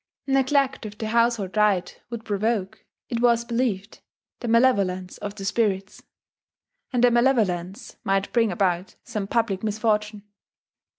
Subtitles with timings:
[0.25, 3.99] Neglect of the household rite would provoke, it was believed,
[4.39, 6.01] the malevolence of the spirits;
[6.91, 10.23] and their malevolence might bring about some public misfortune.